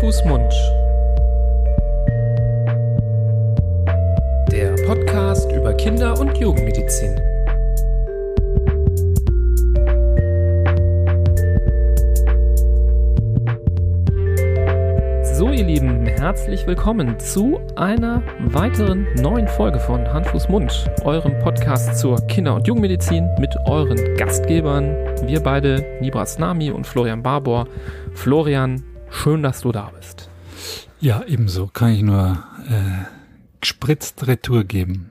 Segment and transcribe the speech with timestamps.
[0.00, 0.52] Fuß, Mund.
[4.50, 7.14] Der Podcast über Kinder- und Jugendmedizin.
[15.34, 21.38] So, ihr Lieben, herzlich willkommen zu einer weiteren neuen Folge von Hand, Fuß, Mund, eurem
[21.40, 24.96] Podcast zur Kinder- und Jugendmedizin mit euren Gastgebern.
[25.26, 27.66] Wir beide, Nibras Nami und Florian Barbour.
[28.14, 30.28] Florian, schön, dass du da bist.
[31.00, 31.66] Ja, ebenso.
[31.66, 33.04] Kann ich nur äh,
[33.60, 35.10] gespritzt Retour geben.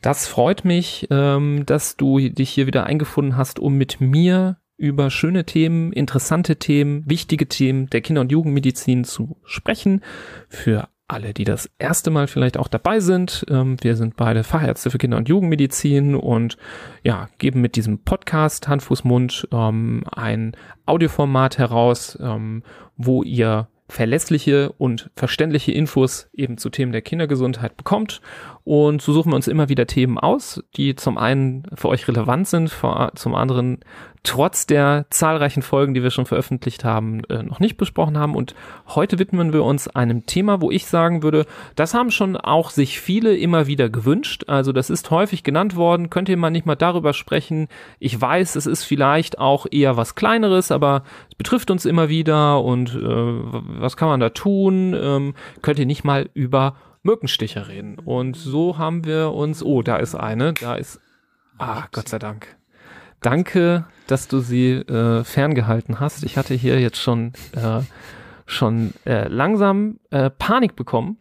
[0.00, 5.10] Das freut mich, ähm, dass du dich hier wieder eingefunden hast, um mit mir über
[5.10, 10.02] schöne Themen, interessante Themen, wichtige Themen der Kinder- und Jugendmedizin zu sprechen.
[10.48, 13.44] Für alle, die das erste Mal vielleicht auch dabei sind.
[13.50, 16.56] Ähm, wir sind beide Fachärzte für Kinder- und Jugendmedizin und
[17.02, 20.56] ja, geben mit diesem Podcast Hand, Mund ähm, ein
[20.86, 22.62] Audioformat heraus, ähm,
[22.96, 28.20] wo ihr verlässliche und verständliche Infos eben zu Themen der Kindergesundheit bekommt.
[28.64, 32.48] Und so suchen wir uns immer wieder Themen aus, die zum einen für euch relevant
[32.48, 32.72] sind,
[33.14, 33.80] zum anderen
[34.24, 38.36] trotz der zahlreichen Folgen, die wir schon veröffentlicht haben, äh, noch nicht besprochen haben.
[38.36, 38.54] Und
[38.86, 43.00] heute widmen wir uns einem Thema, wo ich sagen würde, das haben schon auch sich
[43.00, 44.44] viele immer wieder gewünscht.
[44.46, 46.08] Also das ist häufig genannt worden.
[46.08, 47.66] Könnt ihr mal nicht mal darüber sprechen?
[47.98, 52.62] Ich weiß, es ist vielleicht auch eher was Kleineres, aber es betrifft uns immer wieder.
[52.62, 53.00] Und äh,
[53.78, 54.94] was kann man da tun?
[54.98, 57.98] Ähm, könnt ihr nicht mal über Mückenstiche reden?
[57.98, 61.00] Und so haben wir uns, oh, da ist eine, da ist,
[61.58, 62.56] ah, Gott sei Dank.
[63.20, 66.24] Danke, dass du sie äh, ferngehalten hast.
[66.24, 67.80] Ich hatte hier jetzt schon, äh,
[68.46, 71.18] schon äh, langsam äh, Panik bekommen.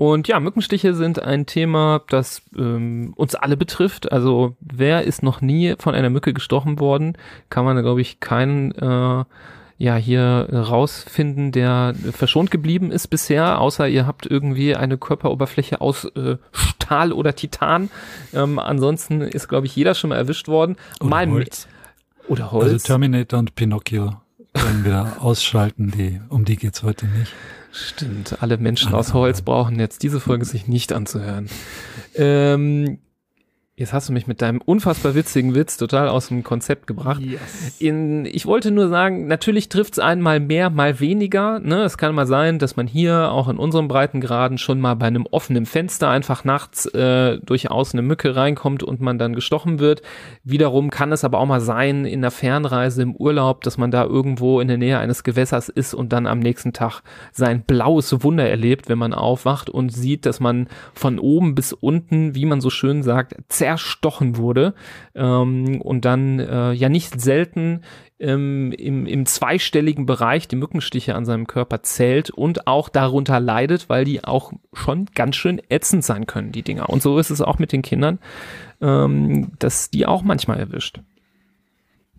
[0.00, 4.10] Und ja, Mückenstiche sind ein Thema, das ähm, uns alle betrifft.
[4.10, 7.18] Also wer ist noch nie von einer Mücke gestochen worden?
[7.50, 9.24] Kann man, glaube ich, keinen äh,
[9.80, 16.04] ja hier rausfinden, der verschont geblieben ist bisher, außer ihr habt irgendwie eine Körperoberfläche aus
[16.04, 17.88] äh, Stahl oder Titan.
[18.34, 20.76] Ähm, ansonsten ist, glaube ich, jeder schon mal erwischt worden.
[21.00, 21.66] Oder mal Holz.
[22.28, 22.64] Oder Holz.
[22.64, 24.20] Also Terminator und Pinocchio
[24.52, 27.32] können wir ausschalten, die, um die geht's heute nicht.
[27.72, 31.48] Stimmt, alle Menschen aus Holz brauchen jetzt diese Folge sich nicht anzuhören.
[32.16, 32.98] Ähm,
[33.80, 37.22] Jetzt hast du mich mit deinem unfassbar witzigen Witz total aus dem Konzept gebracht.
[37.22, 37.76] Yes.
[37.78, 41.60] In, ich wollte nur sagen, natürlich trifft es einen mal mehr, mal weniger.
[41.60, 41.82] Ne?
[41.84, 45.24] Es kann mal sein, dass man hier auch in unserem Breitengraden schon mal bei einem
[45.30, 50.02] offenen Fenster einfach nachts äh, durchaus eine Mücke reinkommt und man dann gestochen wird.
[50.44, 54.04] Wiederum kann es aber auch mal sein in der Fernreise im Urlaub, dass man da
[54.04, 57.00] irgendwo in der Nähe eines Gewässers ist und dann am nächsten Tag
[57.32, 62.34] sein blaues Wunder erlebt, wenn man aufwacht und sieht, dass man von oben bis unten,
[62.34, 63.36] wie man so schön sagt,
[63.70, 64.74] zerstochen wurde
[65.14, 67.82] ähm, und dann äh, ja nicht selten
[68.18, 73.88] ähm, im, im zweistelligen Bereich die Mückenstiche an seinem Körper zählt und auch darunter leidet,
[73.88, 76.90] weil die auch schon ganz schön ätzend sein können, die Dinger.
[76.90, 78.18] Und so ist es auch mit den Kindern,
[78.80, 81.00] ähm, dass die auch manchmal erwischt.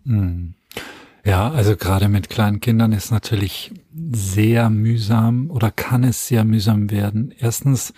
[0.04, 0.54] Hm.
[1.24, 3.72] Ja, also gerade mit kleinen Kindern ist natürlich
[4.10, 7.32] sehr mühsam oder kann es sehr mühsam werden.
[7.38, 7.94] Erstens,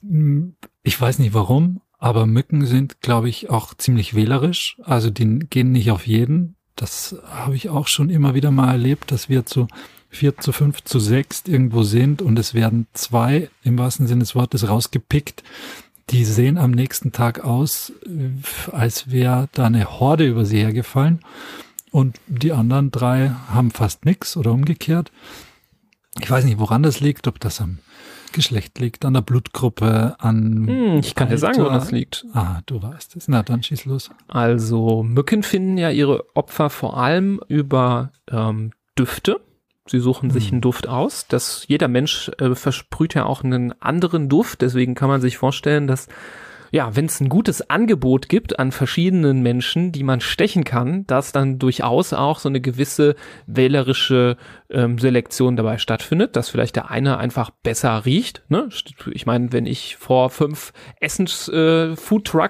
[0.00, 4.76] hm, ich weiß nicht warum, aber Mücken sind, glaube ich, auch ziemlich wählerisch.
[4.84, 6.54] Also die gehen nicht auf jeden.
[6.76, 9.68] Das habe ich auch schon immer wieder mal erlebt, dass wir zu
[10.10, 14.34] vier zu fünf zu sechs irgendwo sind und es werden zwei im wahrsten Sinne des
[14.34, 15.42] Wortes rausgepickt.
[16.10, 17.90] Die sehen am nächsten Tag aus,
[18.70, 21.20] als wäre da eine Horde über sie hergefallen.
[21.90, 25.10] Und die anderen drei haben fast nix oder umgekehrt.
[26.20, 27.78] Ich weiß nicht, woran das liegt, ob das am
[28.34, 30.66] Geschlecht liegt, an der Blutgruppe, an.
[30.66, 32.26] Hm, ich kann dir sagen, woran das liegt.
[32.34, 33.28] Ah, du weißt es.
[33.28, 34.10] Na, dann schieß los.
[34.28, 39.40] Also Mücken finden ja ihre Opfer vor allem über ähm, Düfte.
[39.86, 41.26] Sie suchen sich einen Duft aus.
[41.28, 44.62] Das, jeder Mensch äh, versprüht ja auch einen anderen Duft.
[44.62, 46.08] Deswegen kann man sich vorstellen, dass
[46.74, 51.30] ja, wenn es ein gutes Angebot gibt an verschiedenen Menschen, die man stechen kann, dass
[51.30, 53.14] dann durchaus auch so eine gewisse
[53.46, 54.36] wählerische
[54.70, 58.42] ähm, Selektion dabei stattfindet, dass vielleicht der eine einfach besser riecht.
[58.48, 58.70] Ne?
[59.12, 61.94] Ich meine, wenn ich vor fünf Essens äh,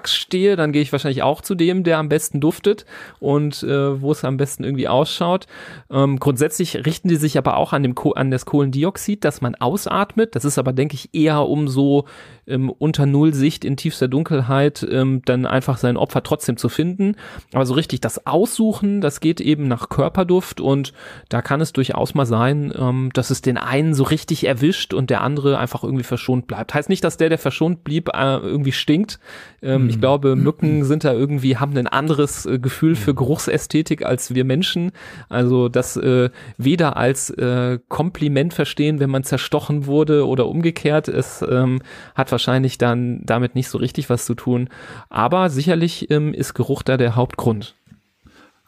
[0.05, 2.87] stehe, dann gehe ich wahrscheinlich auch zu dem, der am besten duftet
[3.19, 5.45] und äh, wo es am besten irgendwie ausschaut.
[5.91, 9.53] Ähm, grundsätzlich richten die sich aber auch an dem Ko an das Kohlendioxid, das man
[9.53, 10.35] ausatmet.
[10.35, 12.05] Das ist aber, denke ich, eher um so
[12.47, 17.17] ähm, unter Null Sicht in tiefster Dunkelheit ähm, dann einfach sein Opfer trotzdem zu finden.
[17.51, 20.93] Aber so richtig das Aussuchen, das geht eben nach Körperduft und
[21.27, 25.09] da kann es durchaus mal sein, ähm, dass es den einen so richtig erwischt und
[25.09, 26.73] der andere einfach irgendwie verschont bleibt.
[26.73, 29.19] Heißt nicht, dass der, der verschont blieb, äh, irgendwie stinkt.
[29.61, 29.89] Ähm, mhm.
[29.89, 34.45] Ich glaube, Mücken sind da irgendwie, haben ein anderes äh, Gefühl für Geruchsästhetik als wir
[34.45, 34.93] Menschen.
[35.27, 41.09] Also das äh, weder als äh, Kompliment verstehen, wenn man zerstochen wurde oder umgekehrt.
[41.09, 41.81] Es ähm,
[42.15, 44.69] hat wahrscheinlich dann damit nicht so richtig was zu tun.
[45.09, 47.75] Aber sicherlich ähm, ist Geruch da der Hauptgrund.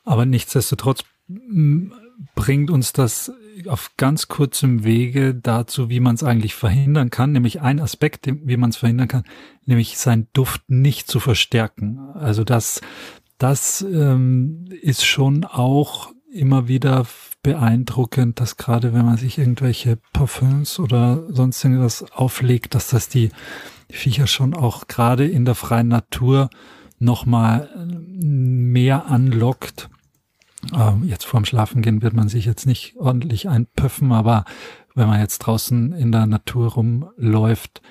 [0.03, 1.03] Aber nichtsdestotrotz
[2.35, 3.31] bringt uns das
[3.67, 8.57] auf ganz kurzem Wege dazu, wie man es eigentlich verhindern kann, nämlich ein Aspekt, wie
[8.57, 9.23] man es verhindern kann,
[9.65, 11.99] nämlich seinen Duft nicht zu verstärken.
[12.13, 12.81] Also das,
[13.37, 17.05] das ähm, ist schon auch immer wieder
[17.43, 23.29] beeindruckend, dass gerade wenn man sich irgendwelche Parfums oder sonst irgendwas auflegt, dass das die
[23.89, 26.49] Viecher schon auch gerade in der freien Natur
[26.99, 27.69] nochmal
[28.19, 29.89] mehr anlockt.
[30.73, 34.43] Ähm, jetzt vorm Schlafengehen wird man sich jetzt nicht ordentlich einpöffen, aber
[34.95, 37.81] wenn man jetzt draußen in der Natur rumläuft,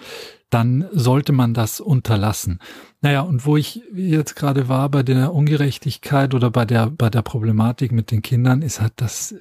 [0.51, 2.61] dann sollte man das unterlassen.
[3.01, 7.23] Naja, und wo ich jetzt gerade war bei der Ungerechtigkeit oder bei der, bei der
[7.23, 9.39] Problematik mit den Kindern, ist halt, dass äh,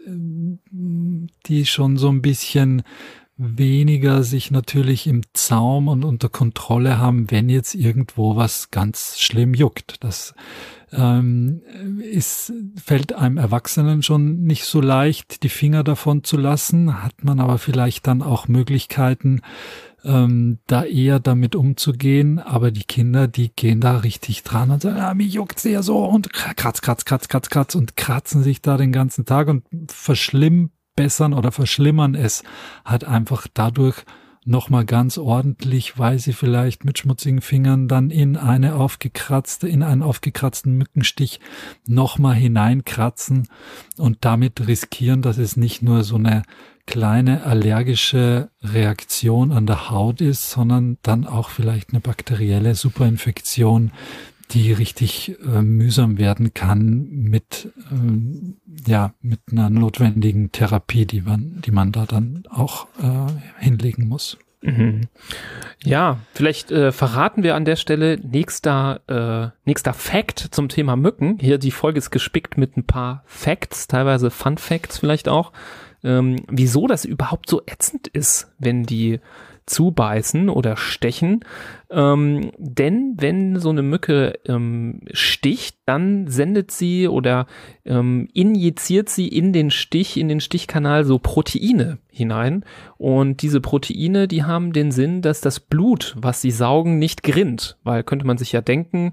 [1.45, 2.83] die schon so ein bisschen
[3.37, 9.53] weniger sich natürlich im Zaum und unter Kontrolle haben, wenn jetzt irgendwo was ganz schlimm
[9.53, 10.03] juckt.
[10.03, 10.33] Das
[10.93, 11.61] ähm,
[11.99, 17.41] ist, fällt einem Erwachsenen schon nicht so leicht, die Finger davon zu lassen, hat man
[17.41, 19.41] aber vielleicht dann auch Möglichkeiten,
[20.05, 24.99] ähm, da eher damit umzugehen, aber die Kinder, die gehen da richtig dran und sagen,
[24.99, 28.77] ah, mir juckt's ja so und kratz, kratz, kratz, kratz, kratz und kratzen sich da
[28.77, 32.43] den ganzen Tag und verschlimmbessern oder verschlimmern es
[32.85, 34.05] halt einfach dadurch,
[34.45, 40.03] nochmal ganz ordentlich, weil sie vielleicht mit schmutzigen Fingern dann in eine aufgekratzte, in einen
[40.03, 41.39] aufgekratzten Mückenstich
[41.85, 43.47] nochmal hineinkratzen
[43.97, 46.43] und damit riskieren, dass es nicht nur so eine
[46.85, 53.91] kleine allergische Reaktion an der Haut ist, sondern dann auch vielleicht eine bakterielle Superinfektion,
[54.51, 61.61] die richtig äh, mühsam werden kann mit ähm, ja mit einer notwendigen Therapie, die man
[61.65, 64.37] die man da dann auch äh, hinlegen muss.
[64.61, 65.01] Mhm.
[65.83, 71.37] Ja, vielleicht äh, verraten wir an der Stelle nächster äh, nächster Fact zum Thema Mücken.
[71.39, 75.51] Hier die Folge ist gespickt mit ein paar Facts, teilweise Fun Facts vielleicht auch.
[76.03, 79.19] Ähm, wieso das überhaupt so ätzend ist, wenn die
[79.65, 81.41] zubeißen oder stechen.
[81.89, 87.47] Ähm, denn wenn so eine Mücke ähm, sticht, dann sendet sie oder
[87.85, 92.63] ähm, injiziert sie in den Stich, in den Stichkanal so Proteine hinein.
[92.97, 97.77] Und diese Proteine, die haben den Sinn, dass das Blut, was sie saugen, nicht gerinnt.
[97.83, 99.11] Weil könnte man sich ja denken,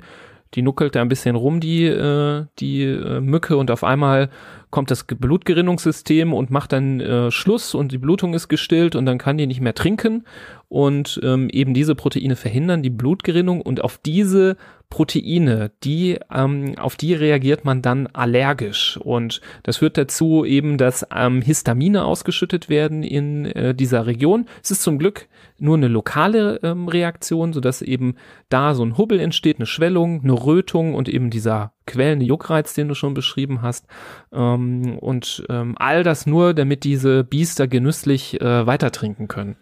[0.54, 4.28] die nuckelt da ein bisschen rum, die, äh, die äh, Mücke, und auf einmal
[4.70, 9.18] kommt das Blutgerinnungssystem und macht dann äh, Schluss und die Blutung ist gestillt und dann
[9.18, 10.24] kann die nicht mehr trinken
[10.68, 14.56] und ähm, eben diese Proteine verhindern die Blutgerinnung und auf diese
[14.92, 21.06] Proteine, die ähm, auf die reagiert man dann allergisch und das führt dazu eben, dass
[21.16, 24.44] ähm, Histamine ausgeschüttet werden in äh, dieser Region.
[24.62, 25.28] Es ist zum Glück
[25.58, 28.16] nur eine lokale ähm, Reaktion, sodass eben
[28.50, 32.88] da so ein Hubbel entsteht, eine Schwellung, eine Rötung und eben dieser quälende Juckreiz, den
[32.88, 33.86] du schon beschrieben hast.
[34.30, 39.56] Ähm, und ähm, all das nur, damit diese Biester genüsslich äh, weiter trinken können.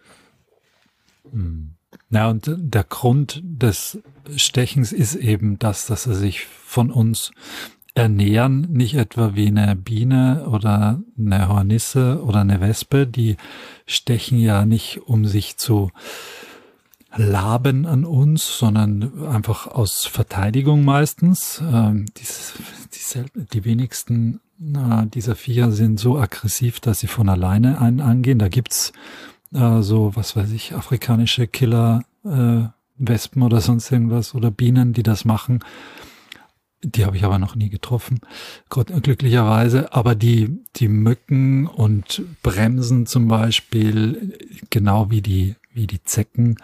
[1.31, 1.77] Hm.
[2.09, 4.01] Na, und der Grund des
[4.37, 7.33] Stechens ist eben das, dass sie sich von uns
[7.95, 13.37] ernähren, nicht etwa wie eine Biene oder eine Hornisse oder eine Wespe, die
[13.87, 15.91] stechen ja nicht, um sich zu
[17.17, 21.61] laben an uns, sondern einfach aus Verteidigung meistens.
[21.61, 28.39] Ähm, die, die, wenigsten dieser vier sind so aggressiv, dass sie von alleine einen angehen.
[28.39, 28.93] Da gibt's
[29.53, 32.65] äh, so, was weiß ich, afrikanische Killer, äh,
[33.01, 35.61] Wespen oder sonst irgendwas oder Bienen, die das machen.
[36.83, 38.21] Die habe ich aber noch nie getroffen,
[38.71, 39.93] glücklicherweise.
[39.93, 44.39] Aber die, die Mücken und Bremsen zum Beispiel,
[44.71, 46.57] genau wie die, wie die Zecken,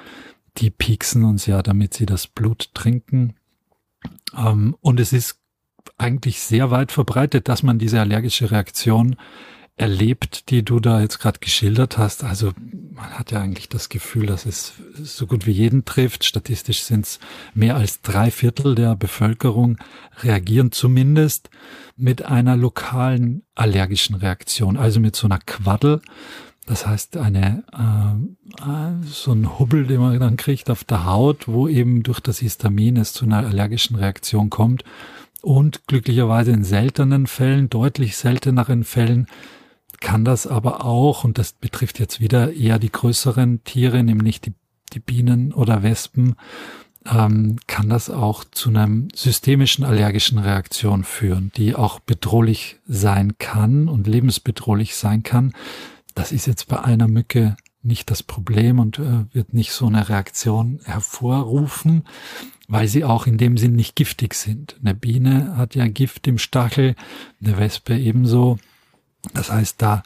[0.57, 3.35] die pieksen uns ja, damit sie das Blut trinken.
[4.35, 5.39] Ähm, und es ist
[5.99, 9.17] eigentlich sehr weit verbreitet, dass man diese allergische Reaktion
[9.77, 12.25] erlebt, die du da jetzt gerade geschildert hast.
[12.25, 12.53] Also
[12.93, 16.25] man hat ja eigentlich das Gefühl, dass es so gut wie jeden trifft.
[16.25, 17.21] Statistisch sind es
[17.55, 19.77] mehr als drei Viertel der Bevölkerung
[20.23, 21.51] reagieren zumindest
[21.97, 26.01] mit einer lokalen allergischen Reaktion, also mit so einer Quaddel.
[26.65, 31.69] Das heißt, eine äh, so ein Hubbel, den man dann kriegt auf der Haut, wo
[31.69, 34.85] eben durch das Histamin es zu einer allergischen Reaktion kommt.
[35.43, 39.29] Und glücklicherweise in seltenen Fällen, deutlich selteneren Fällen,
[40.01, 44.53] kann das aber auch, und das betrifft jetzt wieder eher die größeren Tiere, nämlich die,
[44.93, 46.37] die Bienen oder Wespen,
[47.11, 53.89] ähm, kann das auch zu einem systemischen allergischen Reaktion führen, die auch bedrohlich sein kann
[53.89, 55.53] und lebensbedrohlich sein kann.
[56.15, 60.09] Das ist jetzt bei einer Mücke nicht das Problem und äh, wird nicht so eine
[60.09, 62.05] Reaktion hervorrufen,
[62.69, 64.77] weil sie auch in dem Sinn nicht giftig sind.
[64.81, 66.97] Eine Biene hat ja Gift im Stachel,
[67.41, 68.59] eine Wespe ebenso.
[69.35, 70.03] Das heißt, da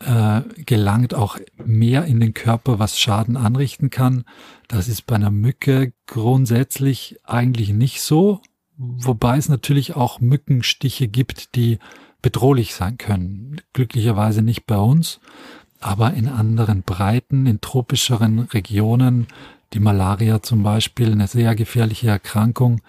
[0.00, 4.24] äh, gelangt auch mehr in den Körper, was Schaden anrichten kann.
[4.68, 8.40] Das ist bei einer Mücke grundsätzlich eigentlich nicht so,
[8.76, 11.78] wobei es natürlich auch Mückenstiche gibt, die
[12.22, 13.60] bedrohlich sein können.
[13.72, 15.20] Glücklicherweise nicht bei uns,
[15.80, 19.26] aber in anderen Breiten, in tropischeren Regionen,
[19.72, 22.80] die Malaria zum Beispiel, eine sehr gefährliche Erkrankung,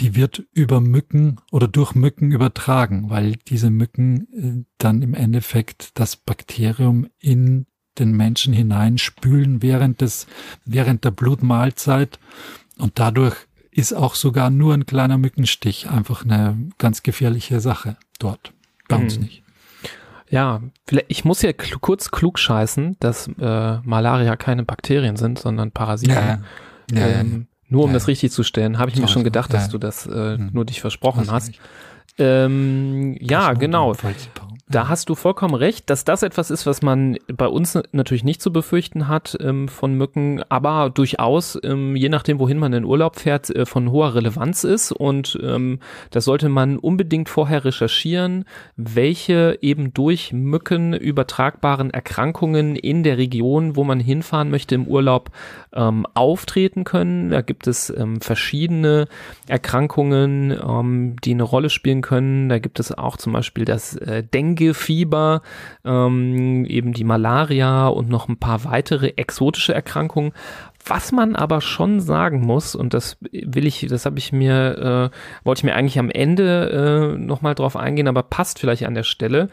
[0.00, 5.98] die wird über Mücken oder durch Mücken übertragen, weil diese Mücken äh, dann im Endeffekt
[5.98, 7.66] das Bakterium in
[7.98, 10.26] den Menschen hineinspülen während des,
[10.64, 12.18] während der Blutmahlzeit
[12.78, 13.36] und dadurch
[13.70, 18.52] ist auch sogar nur ein kleiner Mückenstich einfach eine ganz gefährliche Sache dort.
[18.88, 19.24] Bei uns mhm.
[19.24, 19.42] nicht.
[20.28, 20.62] Ja,
[21.08, 26.14] ich muss ja kl kurz klug scheißen, dass äh, Malaria keine Bakterien sind, sondern Parasiten.
[26.14, 26.42] Ja,
[26.92, 29.68] ja, ähm, nur um ja, das richtig zu stellen, habe ich mir schon gedacht, dass
[29.68, 30.50] du das äh, hm.
[30.52, 31.52] nur dich versprochen hast.
[32.18, 33.94] Ähm, ja, genau.
[34.74, 38.42] Da hast du vollkommen recht, dass das etwas ist, was man bei uns natürlich nicht
[38.42, 43.14] zu befürchten hat ähm, von Mücken, aber durchaus, ähm, je nachdem, wohin man in Urlaub
[43.14, 44.90] fährt, äh, von hoher Relevanz ist.
[44.90, 45.78] Und ähm,
[46.10, 53.76] das sollte man unbedingt vorher recherchieren, welche eben durch Mücken übertragbaren Erkrankungen in der Region,
[53.76, 55.30] wo man hinfahren möchte im Urlaub,
[55.72, 57.30] ähm, auftreten können.
[57.30, 59.06] Da gibt es ähm, verschiedene
[59.46, 62.48] Erkrankungen, ähm, die eine Rolle spielen können.
[62.48, 65.42] Da gibt es auch zum Beispiel das äh, Dengue Dengue-Fieber,
[65.84, 70.32] ähm, eben die Malaria und noch ein paar weitere exotische Erkrankungen.
[70.86, 75.46] Was man aber schon sagen muss, und das will ich, das habe ich mir, äh,
[75.46, 79.02] wollte ich mir eigentlich am Ende äh, nochmal drauf eingehen, aber passt vielleicht an der
[79.02, 79.48] Stelle.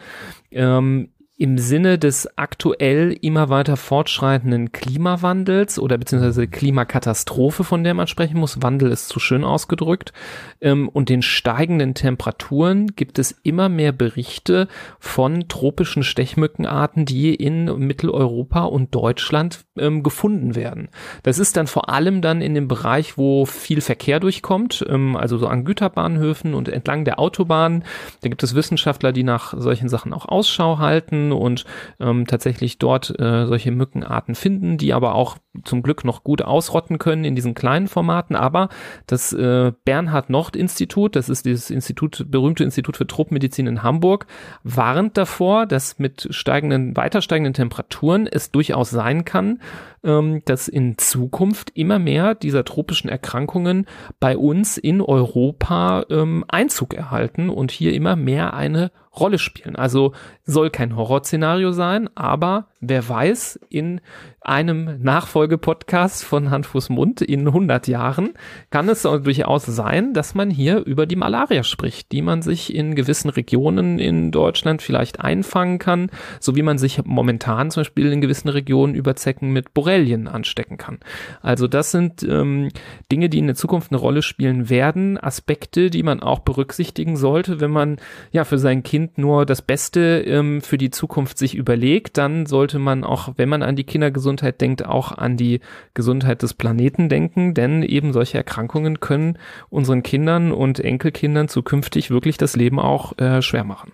[0.51, 1.09] Ähm,
[1.41, 8.37] im Sinne des aktuell immer weiter fortschreitenden Klimawandels oder beziehungsweise Klimakatastrophe, von der man sprechen
[8.37, 10.13] muss, Wandel ist zu schön ausgedrückt,
[10.61, 14.67] ähm, und den steigenden Temperaturen gibt es immer mehr Berichte
[14.99, 20.89] von tropischen Stechmückenarten, die in Mitteleuropa und Deutschland ähm, gefunden werden.
[21.23, 25.39] Das ist dann vor allem dann in dem Bereich, wo viel Verkehr durchkommt, ähm, also
[25.39, 27.83] so an Güterbahnhöfen und entlang der Autobahnen.
[28.21, 31.65] Da gibt es Wissenschaftler, die nach solchen Sachen auch Ausschau halten und
[31.99, 36.97] ähm, tatsächlich dort äh, solche Mückenarten finden, die aber auch zum Glück noch gut ausrotten
[36.97, 38.35] können in diesen kleinen Formaten.
[38.35, 38.69] Aber
[39.07, 44.27] das äh, Bernhard Nord Institut, das ist dieses Institut, berühmte Institut für Tropmedizin in Hamburg,
[44.63, 49.59] warnt davor, dass mit steigenden, weiter steigenden Temperaturen es durchaus sein kann,
[50.03, 53.85] ähm, dass in Zukunft immer mehr dieser tropischen Erkrankungen
[54.19, 59.75] bei uns in Europa ähm, Einzug erhalten und hier immer mehr eine Rolle spielen.
[59.75, 60.13] Also
[60.43, 64.01] soll kein Horrorszenario sein, aber wer weiß, in
[64.41, 68.33] einem Nachfolgepodcast von Hand, Fuß, Mund in 100 Jahren
[68.71, 72.95] kann es durchaus sein, dass man hier über die Malaria spricht, die man sich in
[72.95, 76.09] gewissen Regionen in Deutschland vielleicht einfangen kann,
[76.39, 80.77] so wie man sich momentan zum Beispiel in gewissen Regionen über Zecken mit Borrelien anstecken
[80.77, 80.97] kann.
[81.41, 82.69] Also das sind ähm,
[83.11, 87.59] Dinge, die in der Zukunft eine Rolle spielen werden, Aspekte, die man auch berücksichtigen sollte,
[87.59, 87.97] wenn man
[88.31, 92.70] ja für sein Kind nur das Beste ähm, für die Zukunft sich überlegt, dann sollte
[92.79, 95.59] man auch, wenn man an die Kindergesundheit denkt, auch an die
[95.93, 99.37] Gesundheit des Planeten denken, denn eben solche Erkrankungen können
[99.69, 103.91] unseren Kindern und Enkelkindern zukünftig wirklich das Leben auch äh, schwer machen.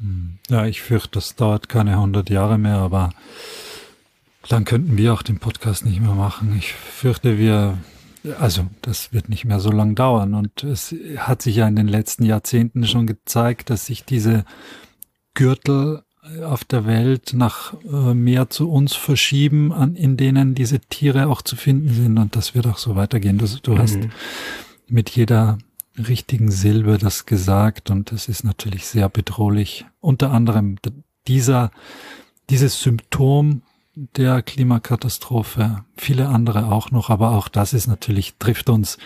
[0.00, 0.38] Hm.
[0.48, 3.10] Ja, ich fürchte, das dauert keine 100 Jahre mehr, aber
[4.48, 6.54] dann könnten wir auch den Podcast nicht mehr machen.
[6.56, 7.78] Ich fürchte, wir,
[8.38, 10.34] also das wird nicht mehr so lang dauern.
[10.34, 14.44] Und es hat sich ja in den letzten Jahrzehnten schon gezeigt, dass sich diese
[15.34, 16.02] Gürtel
[16.44, 21.42] auf der Welt nach äh, mehr zu uns verschieben, an, in denen diese Tiere auch
[21.42, 22.18] zu finden sind.
[22.18, 23.38] Und das wird auch so weitergehen.
[23.38, 23.78] Du, du mhm.
[23.78, 23.98] hast
[24.88, 25.58] mit jeder
[25.96, 29.86] richtigen Silbe das gesagt und das ist natürlich sehr bedrohlich.
[30.00, 30.76] Unter anderem
[31.26, 31.70] dieser,
[32.50, 33.62] dieses Symptom
[33.94, 38.98] der Klimakatastrophe, viele andere auch noch, aber auch das ist natürlich, trifft uns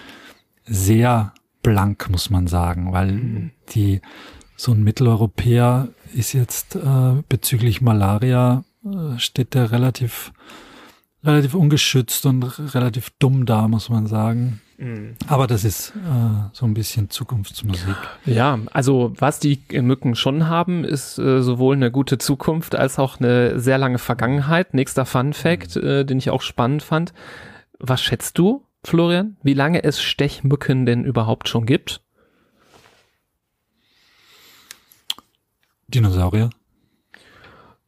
[0.64, 3.50] sehr blank, muss man sagen, weil mhm.
[3.70, 4.00] die,
[4.60, 10.32] so ein Mitteleuropäer ist jetzt äh, bezüglich Malaria äh, steht der relativ,
[11.24, 12.42] relativ ungeschützt und
[12.74, 14.60] relativ dumm da, muss man sagen.
[14.76, 15.14] Mhm.
[15.28, 17.96] Aber das ist äh, so ein bisschen Zukunftsmusik.
[18.26, 23.18] Ja, also was die Mücken schon haben, ist äh, sowohl eine gute Zukunft als auch
[23.18, 24.74] eine sehr lange Vergangenheit.
[24.74, 25.86] Nächster Fun Fact, mhm.
[25.86, 27.14] äh, den ich auch spannend fand.
[27.78, 32.02] Was schätzt du, Florian, wie lange es Stechmücken denn überhaupt schon gibt?
[35.90, 36.50] Dinosaurier?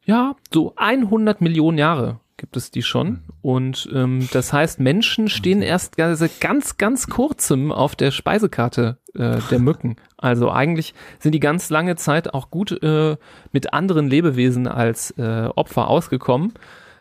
[0.05, 3.07] Ja, so 100 Millionen Jahre gibt es die schon.
[3.07, 3.21] Mhm.
[3.41, 9.59] Und ähm, das heißt, Menschen stehen erst ganz, ganz kurzem auf der Speisekarte äh, der
[9.59, 9.95] Mücken.
[10.17, 13.15] Also eigentlich sind die ganz lange Zeit auch gut äh,
[13.51, 16.53] mit anderen Lebewesen als äh, Opfer ausgekommen.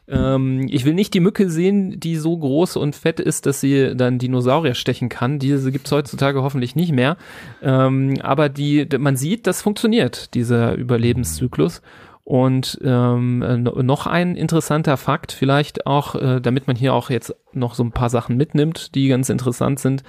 [0.09, 3.95] Ähm, ich will nicht die Mücke sehen, die so groß und fett ist, dass sie
[3.97, 5.39] dann Dinosaurier stechen kann.
[5.39, 7.17] Diese gibt es heutzutage hoffentlich nicht mehr.
[7.63, 11.83] Ähm, aber die, man sieht, das funktioniert, dieser Überlebenszyklus.
[12.25, 17.75] Und ähm, noch ein interessanter Fakt, vielleicht auch, äh, damit man hier auch jetzt noch
[17.75, 20.05] so ein paar Sachen mitnimmt, die ganz interessant sind.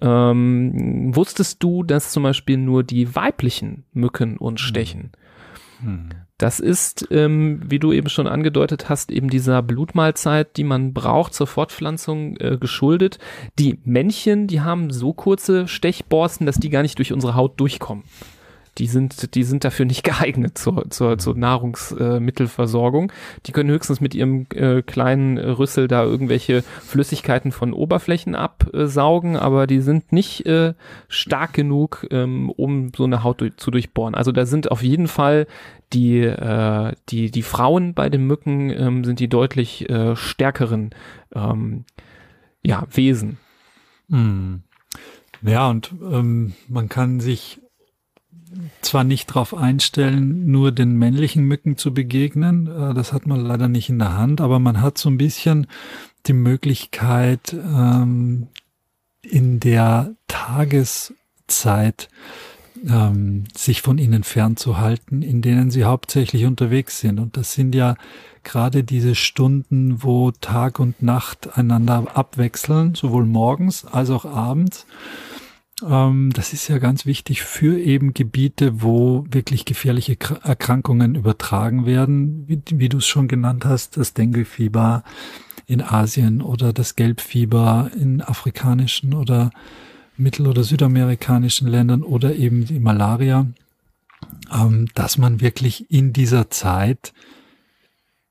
[0.00, 5.12] Ähm, wusstest du, dass zum Beispiel nur die weiblichen Mücken uns stechen?
[5.82, 6.08] Hm.
[6.40, 11.34] Das ist, ähm, wie du eben schon angedeutet hast, eben dieser Blutmahlzeit, die man braucht
[11.34, 13.18] zur Fortpflanzung äh, geschuldet.
[13.58, 18.04] Die Männchen, die haben so kurze Stechborsten, dass die gar nicht durch unsere Haut durchkommen
[18.78, 23.12] die sind, die sind dafür nicht geeignet zur, zur, zur Nahrungsmittelversorgung.
[23.46, 29.66] die können höchstens mit ihrem äh, kleinen Rüssel da irgendwelche Flüssigkeiten von Oberflächen absaugen, aber
[29.66, 30.74] die sind nicht äh,
[31.08, 34.14] stark genug, ähm, um so eine Haut durch, zu durchbohren.
[34.14, 35.46] Also da sind auf jeden Fall
[35.92, 40.90] die, äh, die, die Frauen bei den Mücken ähm, sind die deutlich äh, stärkeren
[41.34, 41.84] ähm,
[42.62, 43.38] ja, Wesen.
[44.08, 44.62] Hm.
[45.42, 47.60] Ja, und ähm, man kann sich
[48.82, 53.68] zwar nicht darauf einstellen, nur den männlichen Mücken zu begegnen, äh, das hat man leider
[53.68, 55.66] nicht in der Hand, aber man hat so ein bisschen
[56.26, 58.48] die Möglichkeit, ähm,
[59.22, 62.08] in der Tageszeit
[62.88, 67.18] ähm, sich von ihnen fernzuhalten, in denen sie hauptsächlich unterwegs sind.
[67.18, 67.96] Und das sind ja
[68.42, 74.86] gerade diese Stunden, wo Tag und Nacht einander abwechseln, sowohl morgens als auch abends.
[75.86, 82.44] Ähm, das ist ja ganz wichtig für eben Gebiete, wo wirklich gefährliche Erkrankungen übertragen werden,
[82.48, 85.04] wie, wie du es schon genannt hast, das Dengue-Fieber
[85.66, 89.50] in Asien oder das Gelbfieber in afrikanischen oder
[90.20, 93.46] mittel- oder südamerikanischen Ländern oder eben die Malaria,
[94.52, 97.12] ähm, dass man wirklich in dieser Zeit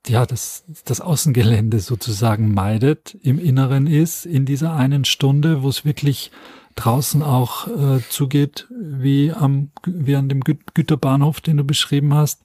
[0.07, 5.85] ja, das, das Außengelände sozusagen meidet, im Inneren ist, in dieser einen Stunde, wo es
[5.85, 6.31] wirklich
[6.75, 12.43] draußen auch äh, zugeht, wie am wie an dem Gü Güterbahnhof, den du beschrieben hast,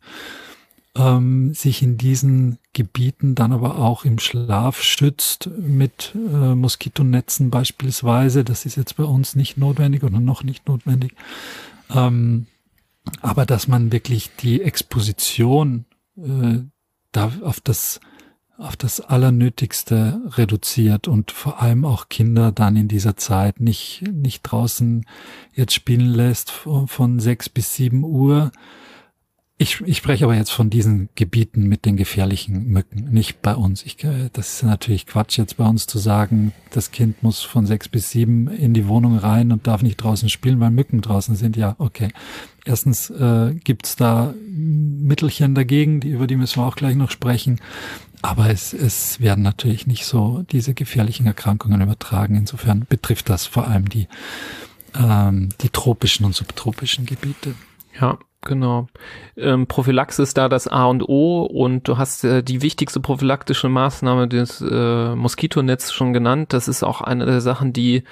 [0.96, 8.44] ähm, sich in diesen Gebieten dann aber auch im Schlaf schützt mit äh, Moskitonetzen beispielsweise.
[8.44, 11.14] Das ist jetzt bei uns nicht notwendig oder noch nicht notwendig.
[11.90, 12.46] Ähm,
[13.22, 16.58] aber dass man wirklich die Exposition äh,
[17.12, 18.00] da auf das
[18.56, 24.42] auf das Allernötigste reduziert und vor allem auch Kinder dann in dieser Zeit nicht, nicht
[24.42, 25.06] draußen
[25.54, 28.52] jetzt spielen lässt von, von sechs bis sieben Uhr.
[29.56, 33.84] Ich, ich spreche aber jetzt von diesen Gebieten mit den gefährlichen Mücken, nicht bei uns.
[33.84, 33.98] Ich,
[34.32, 38.10] das ist natürlich Quatsch, jetzt bei uns zu sagen, das Kind muss von sechs bis
[38.10, 41.56] sieben in die Wohnung rein und darf nicht draußen spielen, weil Mücken draußen sind.
[41.56, 42.08] Ja, okay.
[42.64, 47.60] Erstens äh, gibt da Mittelchen dagegen, die, über die müssen wir auch gleich noch sprechen.
[48.22, 52.34] Aber es, es werden natürlich nicht so diese gefährlichen Erkrankungen übertragen.
[52.34, 54.08] Insofern betrifft das vor allem die,
[54.98, 57.54] ähm, die tropischen und subtropischen Gebiete.
[58.00, 58.87] Ja, genau.
[59.37, 63.68] Ähm, Prophylaxe ist da das A und O und du hast äh, die wichtigste prophylaktische
[63.68, 66.52] Maßnahme des äh, Moskitonetz schon genannt.
[66.52, 68.04] Das ist auch eine der Sachen, die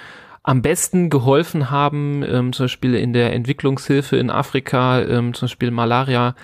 [0.43, 5.71] am besten geholfen haben, ähm, zum Beispiel in der Entwicklungshilfe in Afrika, ähm, zum Beispiel
[5.71, 6.35] Malaria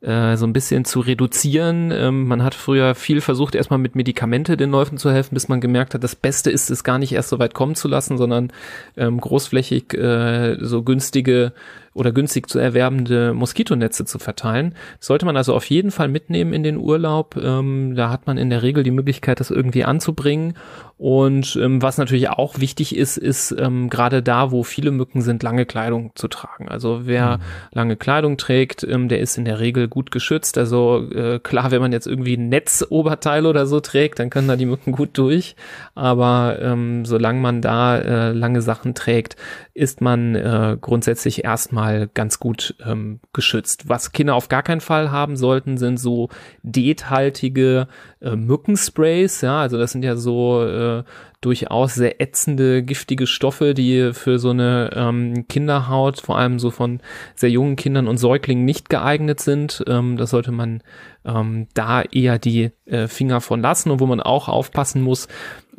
[0.00, 1.90] äh, so ein bisschen zu reduzieren.
[1.90, 5.60] Ähm, man hat früher viel versucht, erstmal mit Medikamente den Läufen zu helfen, bis man
[5.60, 8.52] gemerkt hat, das Beste ist es gar nicht erst so weit kommen zu lassen, sondern
[8.96, 11.52] ähm, großflächig äh, so günstige
[11.98, 14.74] oder günstig zu erwerbende Moskitonetze zu verteilen.
[14.98, 17.36] Das sollte man also auf jeden Fall mitnehmen in den Urlaub.
[17.36, 20.54] Ähm, da hat man in der Regel die Möglichkeit, das irgendwie anzubringen.
[20.96, 25.44] Und ähm, was natürlich auch wichtig ist, ist ähm, gerade da, wo viele Mücken sind,
[25.44, 26.68] lange Kleidung zu tragen.
[26.68, 27.42] Also wer mhm.
[27.72, 30.58] lange Kleidung trägt, ähm, der ist in der Regel gut geschützt.
[30.58, 34.56] Also äh, klar, wenn man jetzt irgendwie ein Netzoberteil oder so trägt, dann können da
[34.56, 35.54] die Mücken gut durch.
[35.94, 39.36] Aber ähm, solange man da äh, lange Sachen trägt,
[39.74, 43.88] ist man äh, grundsätzlich erstmal mal ganz gut ähm, geschützt.
[43.88, 46.28] Was Kinder auf gar keinen Fall haben sollten, sind so
[46.62, 47.88] dethaltige
[48.20, 49.40] äh, Mückensprays.
[49.40, 51.04] Ja, also das sind ja so äh,
[51.40, 57.00] durchaus sehr ätzende, giftige Stoffe, die für so eine ähm, Kinderhaut, vor allem so von
[57.36, 59.84] sehr jungen Kindern und Säuglingen nicht geeignet sind.
[59.86, 60.82] Ähm, da sollte man
[61.24, 65.28] ähm, da eher die äh, Finger von lassen und wo man auch aufpassen muss,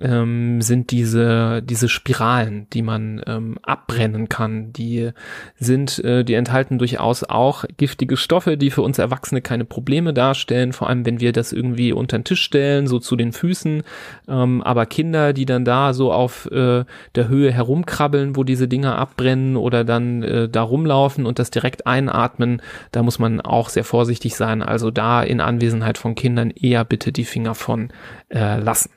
[0.02, 4.72] ähm, sind diese, diese Spiralen, die man ähm, abbrennen kann.
[4.72, 5.12] Die
[5.58, 10.74] sind, äh, die enthalten durchaus auch giftige Stoffe, die für uns Erwachsene keine Probleme darstellen,
[10.74, 13.84] vor allem wenn wir das irgendwie unter den Tisch stellen, so zu den Füßen.
[14.28, 16.85] Ähm, aber Kinder, die dann da so auf äh,
[17.15, 21.88] der Höhe herumkrabbeln, wo diese Dinger abbrennen oder dann äh, da rumlaufen und das direkt
[21.88, 24.62] einatmen, da muss man auch sehr vorsichtig sein.
[24.62, 27.91] Also da in Anwesenheit von Kindern eher bitte die Finger von
[28.29, 28.91] äh, lassen.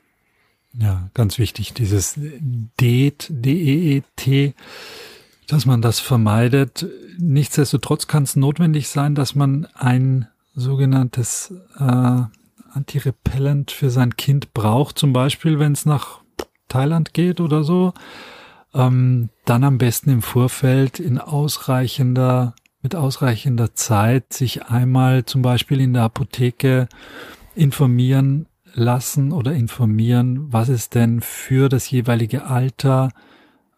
[0.79, 4.55] Ja, ganz wichtig, dieses DEET, D-E-E-T,
[5.47, 6.87] dass man das vermeidet.
[7.19, 12.23] Nichtsdestotrotz kann es notwendig sein, dass man ein sogenanntes äh,
[12.73, 16.22] Antirepellent für sein Kind braucht, zum Beispiel, wenn es nach
[16.73, 17.93] Thailand geht oder so.
[18.75, 25.81] Ähm, dann am besten im Vorfeld in ausreichender, mit ausreichender Zeit sich einmal zum Beispiel
[25.81, 26.89] in der Apotheke
[27.55, 33.11] informieren, lassen oder informieren, was es denn für das jeweilige Alter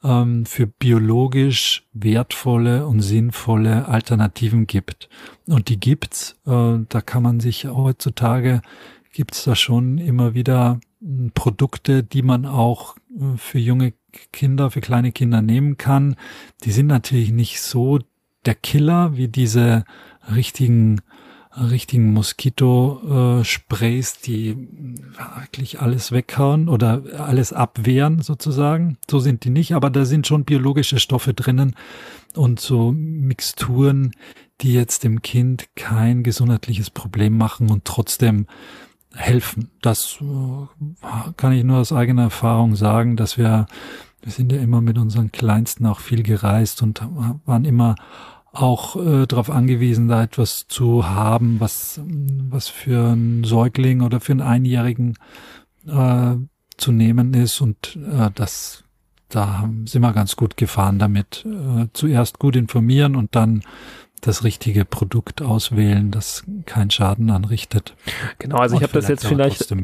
[0.05, 5.09] ähm, für biologisch wertvolle und sinnvolle Alternativen gibt.
[5.49, 6.37] Und die gibt's.
[6.47, 8.63] Äh, da kann man sich heutzutage
[9.15, 10.81] gibt's da schon immer wieder
[11.35, 13.93] Produkte, die man auch äh, für junge
[14.33, 16.17] Kinder, für kleine Kinder nehmen kann.
[16.65, 17.99] Die sind natürlich nicht so
[18.47, 19.85] der Killer wie diese
[20.35, 21.01] richtigen
[21.57, 24.57] richtigen Moskito-Sprays, die
[25.41, 28.99] wirklich alles weghauen oder alles abwehren sozusagen.
[29.09, 31.77] So sind die nicht, aber da sind schon biologische Stoffe drinnen
[32.35, 34.11] und so Mixturen,
[34.61, 38.47] die jetzt dem Kind kein gesundheitliches Problem machen und trotzdem
[39.15, 39.71] helfen.
[39.83, 43.67] Das äh, kann ich nur aus eigener Erfahrung sagen, dass wir,
[44.23, 47.03] wir sind ja immer mit unseren Kleinsten auch viel gereist und
[47.45, 47.95] waren immer
[48.53, 54.33] auch äh, darauf angewiesen, da etwas zu haben, was, was für einen Säugling oder für
[54.33, 55.15] einen Einjährigen
[55.87, 56.37] äh,
[56.77, 57.61] zu nehmen ist.
[57.61, 58.85] Und äh, das,
[59.29, 61.45] da sind wir ganz gut gefahren damit.
[61.45, 63.63] Äh, zuerst gut informieren und dann
[64.27, 67.95] das richtige Produkt auswählen, das keinen Schaden anrichtet.
[68.39, 69.75] Genau, also ich habe das jetzt vielleicht,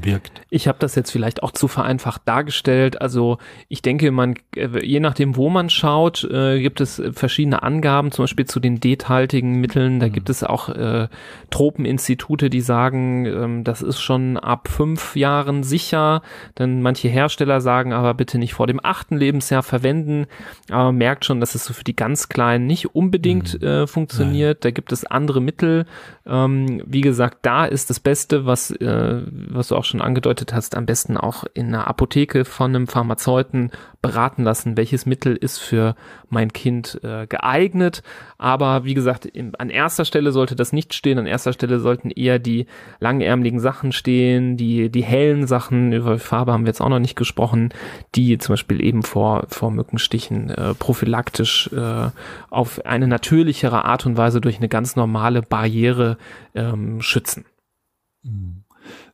[0.48, 3.00] ich habe das jetzt vielleicht auch zu vereinfacht dargestellt.
[3.00, 8.12] Also ich denke, man, äh, je nachdem, wo man schaut, äh, gibt es verschiedene Angaben,
[8.12, 10.00] zum Beispiel zu den dethaltigen Mitteln.
[10.00, 10.12] Da mhm.
[10.12, 11.08] gibt es auch äh,
[11.50, 16.22] Tropeninstitute, die sagen, ähm, das ist schon ab fünf Jahren sicher.
[16.58, 20.26] Denn manche Hersteller sagen aber bitte nicht vor dem achten Lebensjahr verwenden.
[20.70, 23.66] Aber man merkt schon, dass es so für die ganz Kleinen nicht unbedingt mhm.
[23.66, 24.64] äh, funktioniert funktioniert.
[24.64, 25.86] Da gibt es andere Mittel.
[26.26, 30.76] Ähm, wie gesagt, da ist das Beste, was, äh, was du auch schon angedeutet hast,
[30.76, 33.70] am besten auch in einer Apotheke von einem Pharmazeuten
[34.02, 35.94] beraten lassen, welches Mittel ist für
[36.28, 38.02] mein Kind äh, geeignet.
[38.38, 41.18] Aber wie gesagt, in, an erster Stelle sollte das nicht stehen.
[41.18, 42.66] An erster Stelle sollten eher die
[43.00, 47.16] langärmeligen Sachen stehen, die, die hellen Sachen, über Farbe haben wir jetzt auch noch nicht
[47.16, 47.74] gesprochen,
[48.14, 52.10] die zum Beispiel eben vor, vor Mückenstichen äh, prophylaktisch äh,
[52.48, 56.18] auf eine natürlichere Art und Weise durch eine ganz normale Barriere
[56.54, 57.44] ähm, schützen.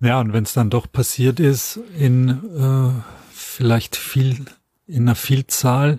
[0.01, 4.47] Ja, und wenn es dann doch passiert ist, in äh, vielleicht viel
[4.87, 5.99] in einer Vielzahl,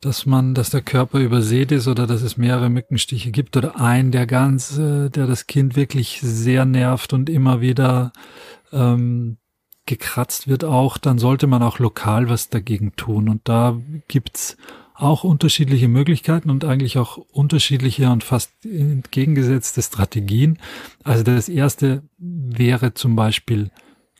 [0.00, 4.10] dass man, dass der Körper übersät ist oder dass es mehrere Mückenstiche gibt oder ein,
[4.10, 8.12] der ganz, äh, der das Kind wirklich sehr nervt und immer wieder
[8.72, 9.38] ähm,
[9.86, 13.28] gekratzt wird auch, dann sollte man auch lokal was dagegen tun.
[13.28, 14.56] Und da gibt's
[15.02, 20.58] auch unterschiedliche Möglichkeiten und eigentlich auch unterschiedliche und fast entgegengesetzte Strategien.
[21.02, 23.70] Also das erste wäre zum Beispiel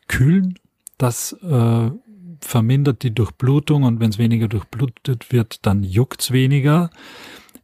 [0.08, 0.58] kühlen.
[0.98, 1.90] Das äh,
[2.40, 6.90] vermindert die Durchblutung und wenn es weniger durchblutet wird, dann juckt's weniger.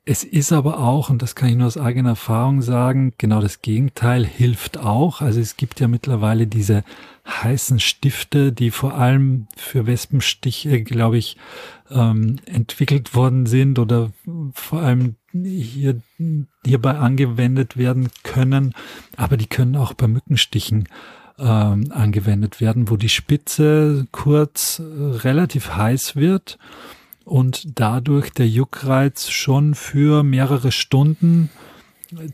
[0.04, 3.60] Es ist aber auch, und das kann ich nur aus eigener Erfahrung sagen, genau das
[3.60, 5.20] Gegenteil hilft auch.
[5.20, 6.82] Also es gibt ja mittlerweile diese
[7.28, 11.36] heißen Stifte, die vor allem für Wespenstiche, glaube ich,
[11.90, 14.10] ähm, entwickelt worden sind oder
[14.54, 16.00] vor allem hier,
[16.64, 18.74] hierbei angewendet werden können.
[19.16, 20.88] Aber die können auch bei Mückenstichen
[21.38, 26.58] ähm, angewendet werden, wo die Spitze kurz äh, relativ heiß wird
[27.24, 31.50] und dadurch der Juckreiz schon für mehrere Stunden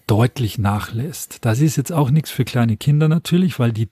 [0.07, 1.45] deutlich nachlässt.
[1.45, 3.89] Das ist jetzt auch nichts für kleine Kinder natürlich, weil die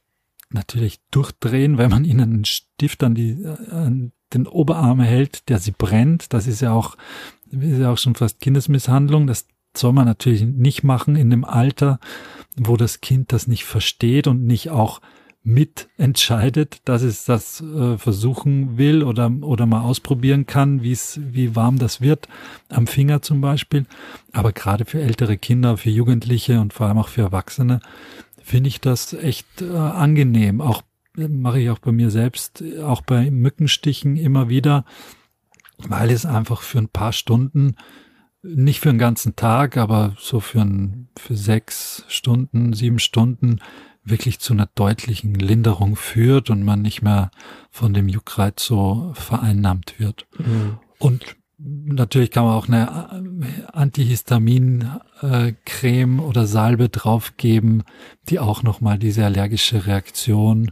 [0.54, 5.72] natürlich durchdrehen, wenn man ihnen einen Stift an die, an den Oberarm hält, der sie
[5.72, 6.32] brennt.
[6.32, 6.96] Das ist ja auch,
[7.50, 9.26] ist ja auch schon fast Kindesmisshandlung.
[9.26, 11.98] Das soll man natürlich nicht machen in dem Alter,
[12.56, 15.00] wo das Kind das nicht versteht und nicht auch
[15.44, 21.56] mitentscheidet, dass es das äh, versuchen will oder, oder mal ausprobieren kann, wie es, wie
[21.56, 22.28] warm das wird,
[22.68, 23.86] am Finger zum Beispiel.
[24.32, 27.80] Aber gerade für ältere Kinder, für Jugendliche und vor allem auch für Erwachsene
[28.52, 30.60] finde ich das echt äh, angenehm.
[30.60, 30.82] Auch
[31.16, 34.84] äh, mache ich auch bei mir selbst, auch bei Mückenstichen immer wieder,
[35.78, 37.76] weil es einfach für ein paar Stunden
[38.42, 43.60] nicht für einen ganzen Tag, aber so für, ein, für sechs Stunden, sieben Stunden
[44.04, 47.30] wirklich zu einer deutlichen Linderung führt und man nicht mehr
[47.70, 50.26] von dem Juckreiz so vereinnahmt wird.
[50.36, 50.78] Mhm.
[50.98, 57.82] Und natürlich kann man auch eine Antihistamin-Creme oder Salbe draufgeben,
[58.28, 60.70] die auch nochmal diese allergische Reaktion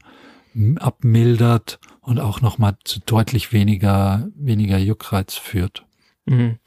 [0.77, 5.85] abmildert und auch nochmal zu deutlich weniger, weniger Juckreiz führt.
[6.27, 6.59] Mhm.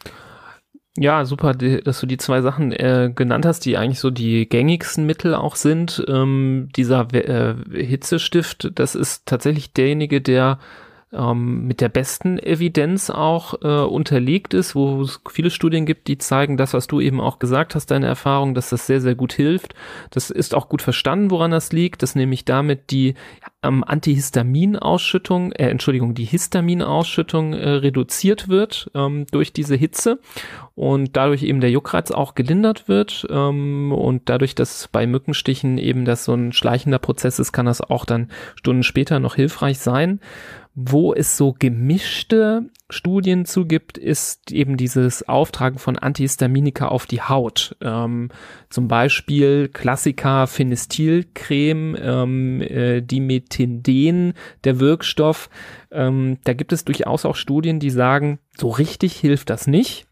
[0.96, 5.08] Ja, super, dass du die zwei Sachen äh, genannt hast, die eigentlich so die gängigsten
[5.08, 6.06] Mittel auch sind.
[6.08, 10.60] Ähm, dieser äh, Hitzestift, das ist tatsächlich derjenige, der
[11.14, 16.18] ähm, mit der besten Evidenz auch äh, unterlegt ist, wo es viele Studien gibt, die
[16.18, 19.34] zeigen das, was du eben auch gesagt hast, deine Erfahrung, dass das sehr, sehr gut
[19.34, 19.76] hilft.
[20.10, 23.16] Das ist auch gut verstanden, woran das liegt, dass nämlich damit die
[23.64, 30.20] ähm, Antihistaminausschüttung, äh, Entschuldigung, die Histaminausschüttung äh, reduziert wird ähm, durch diese Hitze
[30.76, 36.06] und dadurch eben der Juckreiz auch gelindert wird ähm, und dadurch, dass bei Mückenstichen eben
[36.06, 40.20] das so ein schleichender Prozess ist, kann das auch dann Stunden später noch hilfreich sein.
[40.76, 47.76] Wo es so gemischte Studien zugibt, ist eben dieses Auftragen von Antihistaminika auf die Haut.
[47.82, 48.30] Ähm,
[48.70, 55.50] zum Beispiel Klassiker Phenestilcreme, ähm, äh, Dimetinden, der Wirkstoff.
[55.92, 60.06] Ähm, da gibt es durchaus auch Studien, die sagen, so richtig hilft das nicht.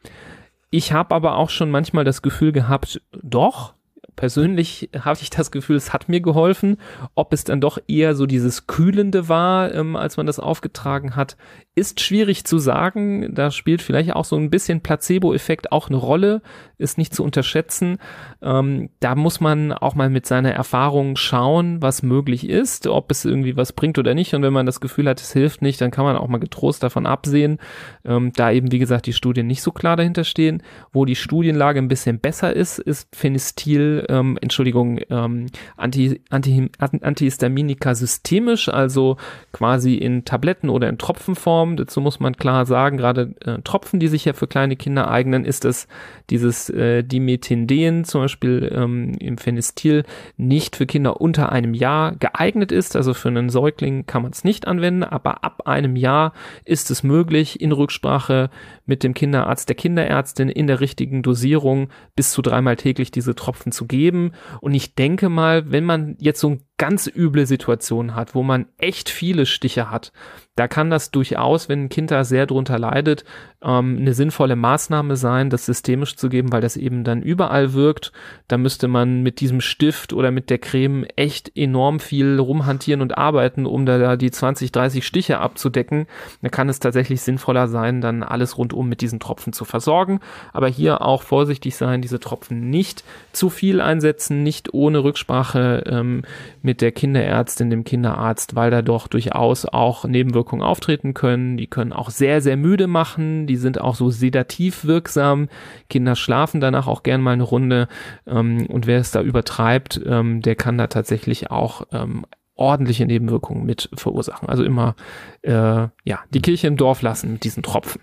[0.69, 3.73] Ich habe aber auch schon manchmal das Gefühl gehabt, doch,
[4.15, 6.77] persönlich habe ich das Gefühl, es hat mir geholfen.
[7.15, 11.38] Ob es dann doch eher so dieses Kühlende war, ähm, als man das aufgetragen hat,
[11.73, 13.34] ist schwierig zu sagen.
[13.34, 16.41] Da spielt vielleicht auch so ein bisschen Placebo-Effekt auch eine Rolle,
[16.77, 17.97] ist nicht zu unterschätzen.
[18.41, 23.23] Ähm, da muss man auch mal mit seiner Erfahrung schauen, was möglich ist, ob es
[23.23, 24.34] irgendwie was bringt oder nicht.
[24.34, 26.84] Und wenn man das Gefühl hat, es hilft nicht, dann kann man auch mal getrost
[26.84, 27.57] davon absehen.
[28.03, 30.63] Ähm, da eben, wie gesagt, die Studien nicht so klar dahinter stehen.
[30.91, 35.45] Wo die Studienlage ein bisschen besser ist, ist Phenestil, ähm, Entschuldigung, ähm,
[35.77, 39.15] Anti, Anti, Antihistaminika systemisch, also
[39.53, 44.00] quasi in Tabletten oder in Tropfenform Form, dazu muss man klar sagen, gerade äh, Tropfen,
[44.00, 45.88] die sich ja für kleine Kinder eignen, ist es
[46.32, 50.04] dieses äh, Dimetinden zum Beispiel ähm, im Phenestil
[50.38, 52.95] nicht für Kinder unter einem Jahr geeignet ist.
[52.95, 56.34] Also für einen Säugling kann man es nicht anwenden, aber ab einem Jahr
[56.65, 58.50] ist es möglich, in Rücksprache
[58.88, 63.71] mit dem Kinderarzt, der Kinderärztin in der richtigen Dosierung bis zu dreimal täglich diese Tropfen
[63.71, 64.32] zu geben.
[64.62, 68.65] Und ich denke mal, wenn man jetzt so ein ganz üble Situation hat, wo man
[68.80, 70.12] echt viele Stiche hat,
[70.56, 73.24] da kann das durchaus, wenn ein Kind da sehr drunter leidet,
[73.63, 78.12] ähm, eine sinnvolle Maßnahme sein, das systemisch zu geben, weil das eben dann überall wirkt.
[78.48, 83.17] Da müsste man mit diesem Stift oder mit der Creme echt enorm viel rumhantieren und
[83.17, 86.06] arbeiten, um da, da die 20, 30 Stiche abzudecken.
[86.41, 90.20] Da kann es tatsächlich sinnvoller sein, dann alles rundum mit diesen Tropfen zu versorgen.
[90.52, 96.24] Aber hier auch vorsichtig sein, diese Tropfen nicht zu viel einsetzen, nicht ohne Rücksprache ähm,
[96.62, 101.57] mit mit der Kinderärztin, dem Kinderarzt, weil da doch durchaus auch Nebenwirkungen auftreten können.
[101.57, 103.45] Die können auch sehr, sehr müde machen.
[103.45, 105.49] Die sind auch so sedativ wirksam.
[105.89, 107.89] Kinder schlafen danach auch gern mal eine Runde.
[108.25, 113.65] Ähm, und wer es da übertreibt, ähm, der kann da tatsächlich auch ähm, ordentliche Nebenwirkungen
[113.65, 114.47] mit verursachen.
[114.47, 114.95] Also immer
[115.41, 117.99] äh, ja die Kirche im Dorf lassen mit diesen Tropfen.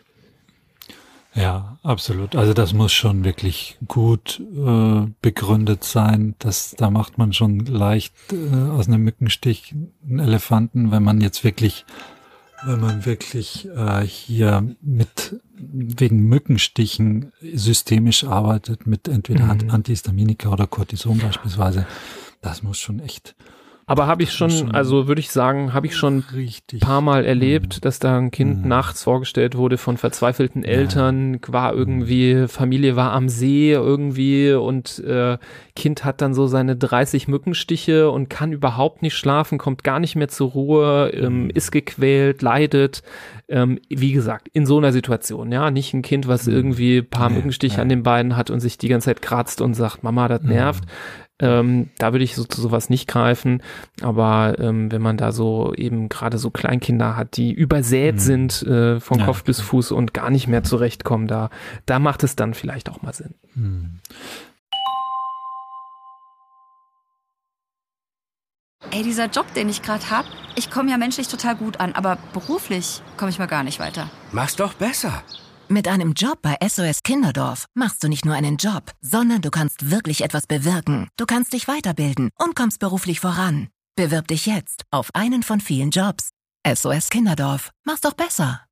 [1.38, 2.34] Ja, absolut.
[2.34, 6.34] Also das muss schon wirklich gut äh, begründet sein.
[6.40, 9.72] Das, da macht man schon leicht äh, aus einem Mückenstich
[10.04, 11.86] einen Elefanten, wenn man jetzt wirklich,
[12.64, 19.70] wenn man wirklich äh, hier mit wegen Mückenstichen systemisch arbeitet, mit entweder mhm.
[19.70, 21.86] Antihistaminika oder Cortison beispielsweise.
[22.40, 23.36] Das muss schon echt
[23.88, 27.76] aber habe ich schon, also würde ich sagen, habe ich schon ein paar Mal erlebt,
[27.76, 27.80] mhm.
[27.80, 28.68] dass da ein Kind mhm.
[28.68, 35.38] nachts vorgestellt wurde von verzweifelten Eltern, war irgendwie, Familie war am See irgendwie und äh,
[35.74, 40.16] Kind hat dann so seine 30 Mückenstiche und kann überhaupt nicht schlafen, kommt gar nicht
[40.16, 41.50] mehr zur Ruhe, ähm, mhm.
[41.50, 43.02] ist gequält, leidet.
[43.48, 46.52] Ähm, wie gesagt, in so einer Situation, ja, nicht ein Kind, was mhm.
[46.52, 50.02] irgendwie paar Mückenstiche an den Beinen hat und sich die ganze Zeit kratzt und sagt,
[50.02, 50.84] Mama, das nervt.
[51.40, 53.62] Ähm, da würde ich so zu sowas nicht greifen.
[54.02, 58.20] Aber ähm, wenn man da so eben gerade so Kleinkinder hat, die übersät mhm.
[58.20, 61.50] sind äh, von ja, Kopf bis Fuß und gar nicht mehr zurechtkommen, da,
[61.86, 63.34] da macht es dann vielleicht auch mal Sinn.
[63.54, 64.00] Mhm.
[68.90, 70.24] Ey, dieser Job, den ich gerade hab,
[70.56, 74.08] ich komme ja menschlich total gut an, aber beruflich komme ich mal gar nicht weiter.
[74.32, 75.22] Mach's doch besser.
[75.70, 79.90] Mit einem Job bei SOS Kinderdorf machst du nicht nur einen Job, sondern du kannst
[79.90, 81.08] wirklich etwas bewirken.
[81.18, 83.68] Du kannst dich weiterbilden und kommst beruflich voran.
[83.94, 86.30] Bewirb dich jetzt auf einen von vielen Jobs.
[86.66, 87.70] SOS Kinderdorf.
[87.84, 88.62] Mach's doch besser.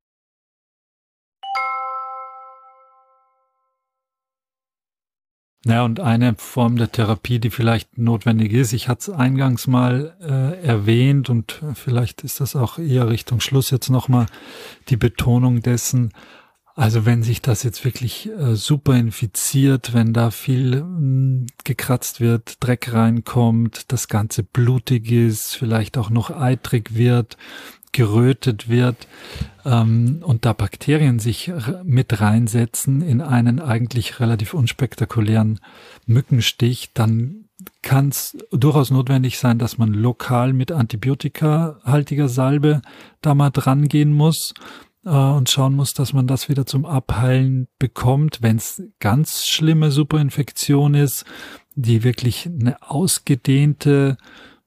[5.65, 10.15] Ja, und eine Form der Therapie, die vielleicht notwendig ist, ich hatte es eingangs mal
[10.19, 14.25] äh, erwähnt und vielleicht ist das auch eher Richtung Schluss jetzt nochmal
[14.89, 16.11] die Betonung dessen,
[16.77, 22.21] also wenn sich das jetzt wirklich äh, super infiziert, wenn da viel mh, hm, gekratzt
[22.21, 27.35] wird, Dreck reinkommt, das Ganze blutig ist, vielleicht auch noch eitrig wird,
[27.93, 29.07] gerötet wird
[29.65, 31.51] ähm, und da Bakterien sich
[31.83, 35.59] mit reinsetzen in einen eigentlich relativ unspektakulären
[36.05, 37.45] Mückenstich, dann
[37.81, 42.83] kann es durchaus notwendig sein, dass man lokal mit antibiotikahaltiger Salbe
[43.21, 44.53] da mal dran gehen muss
[45.07, 48.39] äh, und schauen muss, dass man das wieder zum Abheilen bekommt.
[48.41, 51.25] Wenn es ganz schlimme Superinfektion ist,
[51.75, 54.17] die wirklich eine ausgedehnte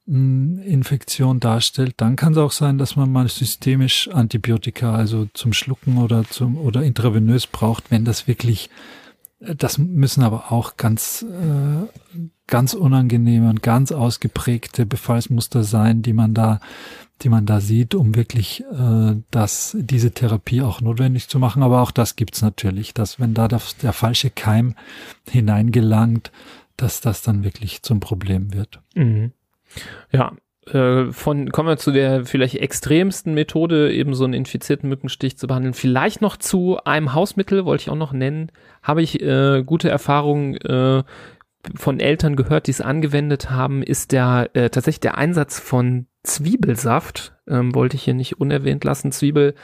[0.07, 5.53] hm, Infektion darstellt, dann kann es auch sein, dass man mal systemisch Antibiotika, also zum
[5.53, 8.69] Schlucken oder zum oder intravenös braucht, wenn das wirklich
[9.41, 11.87] das müssen aber auch ganz, äh,
[12.47, 16.59] ganz unangenehme und ganz ausgeprägte Befallsmuster sein, die man da,
[17.21, 21.63] die man da sieht, um wirklich äh, das, diese Therapie auch notwendig zu machen.
[21.63, 24.75] Aber auch das gibt's natürlich, dass wenn da der, der falsche Keim
[25.29, 26.31] hineingelangt,
[26.77, 28.79] dass das dann wirklich zum Problem wird.
[28.95, 29.31] Mhm.
[30.11, 30.33] Ja,
[30.67, 35.73] von, kommen wir zu der vielleicht extremsten Methode, eben so einen infizierten Mückenstich zu behandeln.
[35.73, 38.51] Vielleicht noch zu einem Hausmittel, wollte ich auch noch nennen,
[38.83, 41.03] habe ich äh, gute Erfahrungen äh,
[41.75, 47.33] von Eltern gehört, die es angewendet haben, ist der äh, tatsächlich der Einsatz von Zwiebelsaft.
[47.47, 49.11] Ähm, wollte ich hier nicht unerwähnt lassen.
[49.11, 49.55] Zwiebel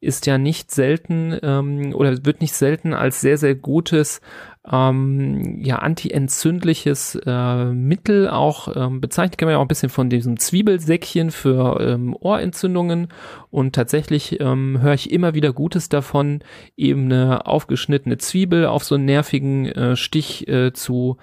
[0.00, 4.20] ist ja nicht selten ähm, oder wird nicht selten als sehr, sehr gutes
[4.70, 10.10] ähm, ja, antientzündliches äh, Mittel auch ähm, bezeichnet, kann man ja auch ein bisschen von
[10.10, 13.08] diesem Zwiebelsäckchen für ähm, Ohrentzündungen
[13.50, 16.40] und tatsächlich ähm, höre ich immer wieder Gutes davon,
[16.76, 21.16] eben eine aufgeschnittene Zwiebel auf so einen nervigen äh, Stich äh, zu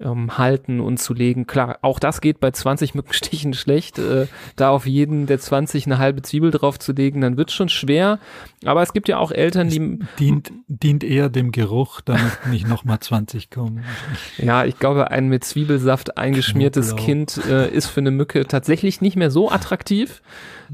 [0.00, 1.46] ähm, halten und zu legen.
[1.46, 3.98] Klar, auch das geht bei 20 Mückenstichen schlecht.
[3.98, 7.68] Äh, da auf jeden der 20 eine halbe Zwiebel drauf zu legen, dann wird schon
[7.68, 8.18] schwer.
[8.64, 9.98] Aber es gibt ja auch Eltern, die...
[10.18, 13.84] Dient, dient eher dem Geruch, damit nicht nochmal 20 kommen.
[14.38, 16.96] Ja, ich glaube, ein mit Zwiebelsaft eingeschmiertes.
[16.96, 20.22] Kind äh, ist für eine Mücke tatsächlich nicht mehr so attraktiv.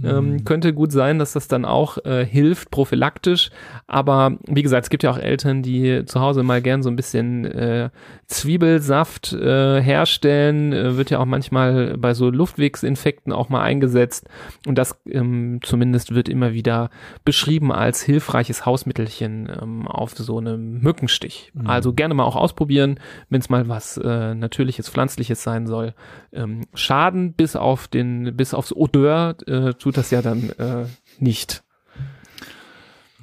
[0.04, 0.44] Ähm, mhm.
[0.44, 3.50] könnte gut sein, dass das dann auch äh, hilft, prophylaktisch.
[3.86, 6.96] Aber wie gesagt, es gibt ja auch Eltern, die zu Hause mal gern so ein
[6.96, 7.90] bisschen äh,
[8.26, 10.72] Zwiebelsaft äh, herstellen.
[10.72, 14.28] Äh, wird ja auch manchmal bei so Luftwegsinfekten auch mal eingesetzt.
[14.66, 16.90] Und das ähm, zumindest wird immer wieder
[17.24, 21.52] beschrieben als hilfreiches Hausmittelchen ähm, auf so einem Mückenstich.
[21.54, 21.66] Mhm.
[21.66, 22.98] Also gerne mal auch ausprobieren,
[23.30, 25.94] wenn es mal was äh, natürliches, pflanzliches sein soll.
[26.32, 30.86] Ähm, Schaden bis auf den, bis aufs Odeur äh, tut das ja dann äh,
[31.20, 31.62] nicht.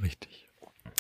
[0.02, 0.48] Richtig.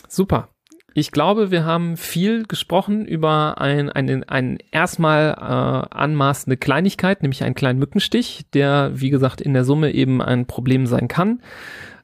[0.10, 0.50] Super.
[0.94, 7.46] Ich glaube, wir haben viel gesprochen über ein, ein, ein erstmal äh, anmaßende Kleinigkeit, nämlich
[7.46, 11.42] einen kleinen Mückenstich, der, wie gesagt, in der Summe eben ein Problem sein kann.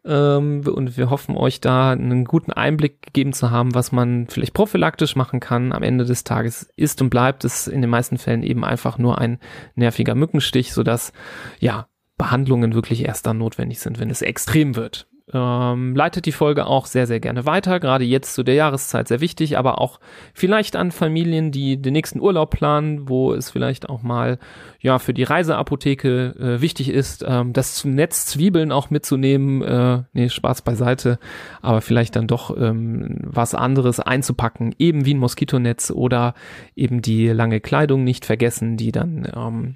[0.06, 4.54] Ähm, und wir hoffen, euch da einen guten Einblick gegeben zu haben, was man vielleicht
[4.54, 5.74] prophylaktisch machen kann.
[5.74, 9.18] Am Ende des Tages ist und bleibt es in den meisten Fällen eben einfach nur
[9.18, 9.38] ein
[9.76, 11.12] nerviger Mückenstich, sodass,
[11.60, 11.90] ja,
[12.20, 15.08] Behandlungen wirklich erst dann notwendig sind, wenn es extrem wird.
[15.32, 19.22] Ähm, leitet die Folge auch sehr, sehr gerne weiter, gerade jetzt zu der Jahreszeit sehr
[19.22, 20.00] wichtig, aber auch
[20.34, 24.40] vielleicht an Familien, die den nächsten Urlaub planen, wo es vielleicht auch mal
[24.80, 29.62] ja für die Reiseapotheke äh, wichtig ist, ähm, das Netz Zwiebeln auch mitzunehmen.
[29.62, 31.20] Äh, nee, Spaß beiseite,
[31.62, 36.34] aber vielleicht dann doch ähm, was anderes einzupacken, eben wie ein Moskitonetz oder
[36.76, 39.76] eben die lange Kleidung nicht vergessen, die dann ähm,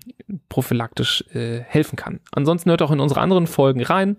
[0.49, 2.19] prophylaktisch äh, helfen kann.
[2.31, 4.17] Ansonsten hört auch in unsere anderen Folgen rein.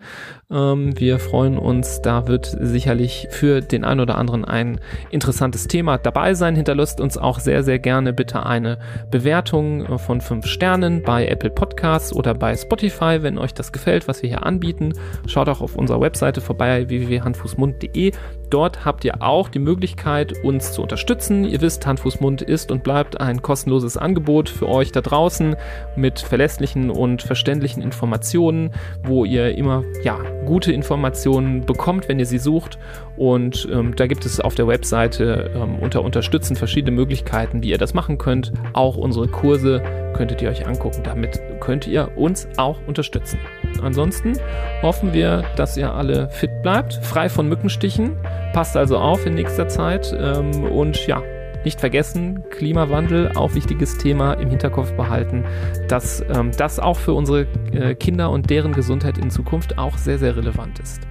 [0.51, 2.03] Ähm, wir freuen uns.
[2.03, 6.57] Da wird sicherlich für den einen oder anderen ein interessantes Thema dabei sein.
[6.57, 8.79] Hinterlasst uns auch sehr, sehr gerne bitte eine
[9.11, 14.23] Bewertung von fünf Sternen bei Apple Podcasts oder bei Spotify, wenn euch das gefällt, was
[14.23, 14.95] wir hier anbieten.
[15.27, 18.13] Schaut auch auf unserer Webseite vorbei www.handfußmund.de
[18.55, 21.45] Dort habt ihr auch die Möglichkeit, uns zu unterstützen.
[21.45, 25.57] Ihr wisst, Hand, Fuß, Mund ist und bleibt ein kostenloses Angebot für euch da draußen
[25.97, 28.71] mit verlässlichen und verständlichen Informationen,
[29.03, 32.79] wo ihr immer ja, gute Informationen bekommt, wenn ihr sie sucht.
[33.17, 37.79] Und ähm, da gibt es auf der Webseite ähm, unter Unterstützen verschiedene Möglichkeiten, wie ihr
[37.79, 38.53] das machen könnt.
[38.73, 39.83] Auch unsere Kurse
[40.15, 41.01] könntet ihr euch angucken.
[41.03, 43.41] Damit könnt ihr uns auch unterstützen.
[43.83, 44.39] Ansonsten
[44.83, 48.17] hoffen wir, dass ihr alle fit bleibt, frei von Mückenstichen.
[48.53, 50.15] Passt also auf in nächster Zeit.
[50.19, 51.23] Ähm, und ja,
[51.65, 55.45] nicht vergessen, Klimawandel, auch wichtiges Thema im Hinterkopf behalten,
[55.89, 60.19] dass ähm, das auch für unsere äh, Kinder und deren Gesundheit in Zukunft auch sehr,
[60.19, 61.07] sehr relevant ist.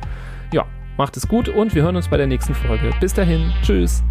[0.53, 0.65] Ja,
[0.97, 2.91] macht es gut und wir hören uns bei der nächsten Folge.
[2.99, 4.03] Bis dahin, tschüss.